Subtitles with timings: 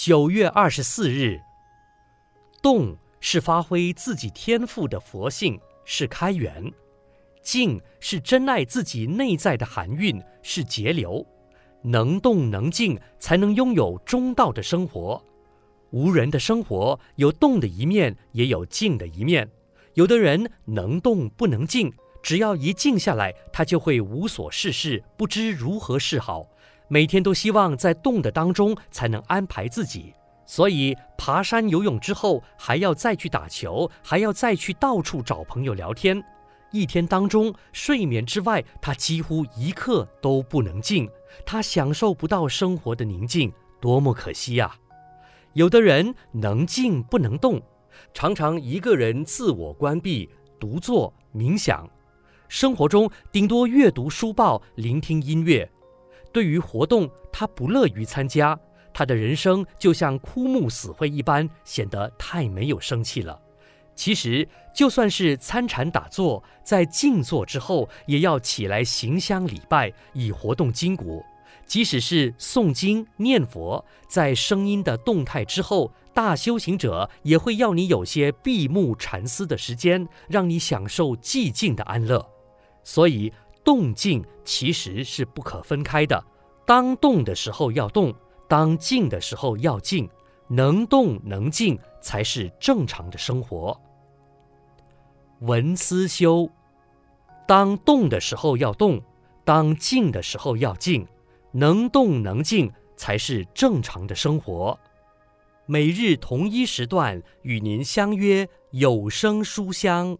[0.00, 1.40] 九月二十四日，
[2.62, 6.72] 动是发挥自己天赋的佛性，是开源；
[7.42, 11.26] 静是珍爱自己内在的含蕴，是节流。
[11.82, 15.20] 能动能静，才能拥有中道的生活。
[15.90, 19.50] 无人的生活有动的一面，也有静的一面。
[19.94, 21.92] 有的人能动不能静，
[22.22, 26.46] 只要一静下来，他就会无所事事，不知如何是好。
[26.88, 30.14] 每天都希望在动的当中才能安排自己，
[30.46, 36.22] 所以爬山游泳之后还要再去打球，还要再去到处找朋友聊天。
[36.70, 41.08] 一天当中，睡眠之外，他几乎一刻都不能静，
[41.44, 44.74] 他享受不到生活的宁静，多么可惜呀！
[45.54, 47.60] 有的人能静不能动，
[48.12, 50.28] 常常一个人自我关闭，
[50.60, 51.88] 独坐冥想，
[52.48, 55.70] 生活中顶多阅读书报，聆听音乐。
[56.32, 58.58] 对于活动，他不乐于参加，
[58.92, 63.40] 他的人生就像枯木死灰一般，显得太没有生气了。
[63.94, 71.24] 其实，就算是参禅打坐，在静坐之后，也要起来行香礼拜，以活动筋骨。
[71.66, 82.24] 即使是诵经念佛，在声音的动态之后，大修行者也会要你有些闭目禅思的时间，让你享受寂静的安乐。
[82.84, 83.32] 所以。
[83.68, 86.24] 动静其实是不可分开的，
[86.64, 88.14] 当动的时候要动，
[88.48, 90.08] 当静的时候要静，
[90.48, 93.78] 能动能静才是正常的生活。
[95.40, 96.48] 文思修，
[97.46, 99.02] 当动的时候要动，
[99.44, 101.06] 当静的时候要静，
[101.52, 104.80] 能动能静才是正常的生活。
[105.66, 110.16] 每日同一时段与您相约有声书香。